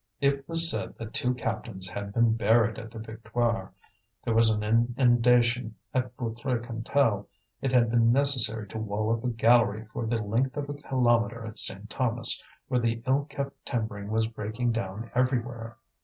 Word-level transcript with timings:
It 0.19 0.49
was 0.49 0.67
said 0.67 0.97
that 0.97 1.13
two 1.13 1.35
captains 1.35 1.87
had 1.87 2.11
been 2.11 2.33
buried 2.35 2.79
at 2.79 2.89
the 2.89 2.97
Victoire; 2.97 3.71
there 4.23 4.33
was 4.33 4.49
an 4.49 4.63
inundation 4.63 5.75
at 5.93 6.17
Feutry 6.17 6.59
Cantel, 6.63 7.27
it 7.61 7.71
had 7.71 7.91
been 7.91 8.11
necessary 8.11 8.67
to 8.69 8.79
wall 8.79 9.13
up 9.13 9.23
a 9.23 9.29
gallery 9.29 9.85
for 9.93 10.07
the 10.07 10.19
length 10.23 10.57
of 10.57 10.67
a 10.69 10.73
kilometre 10.73 11.45
at 11.45 11.59
Saint 11.59 11.87
Thomas, 11.91 12.41
where 12.67 12.79
the 12.79 13.03
ill 13.05 13.25
kept 13.25 13.63
timbering 13.63 14.09
was 14.09 14.25
breaking 14.25 14.71
down 14.71 15.11
everywhere. 15.13 15.77